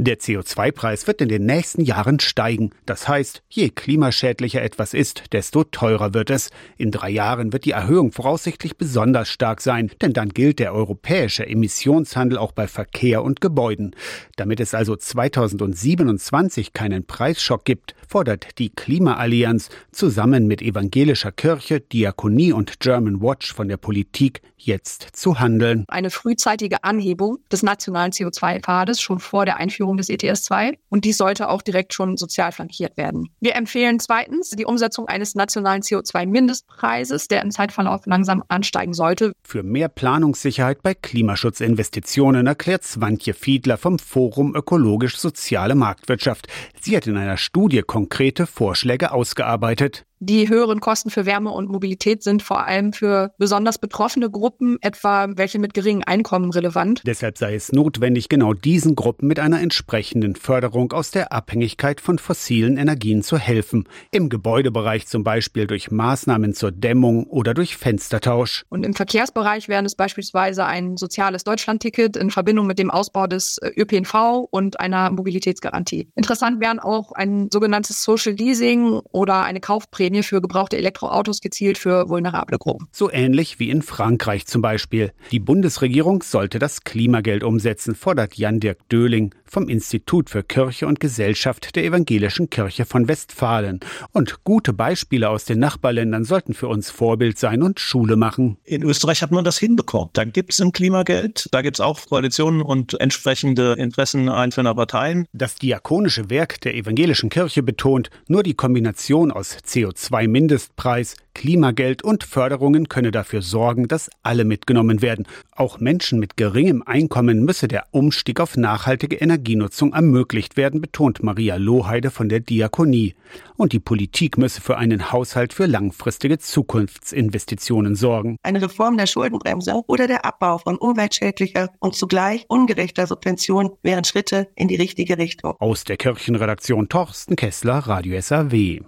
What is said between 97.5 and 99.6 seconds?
und Schule machen. In Österreich hat man das